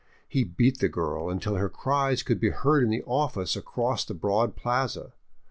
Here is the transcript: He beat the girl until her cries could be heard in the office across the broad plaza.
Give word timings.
He 0.27 0.43
beat 0.43 0.79
the 0.79 0.89
girl 0.89 1.29
until 1.29 1.57
her 1.57 1.69
cries 1.69 2.23
could 2.23 2.39
be 2.39 2.49
heard 2.49 2.83
in 2.83 2.89
the 2.89 3.03
office 3.03 3.55
across 3.55 4.03
the 4.03 4.15
broad 4.15 4.55
plaza. 4.55 5.13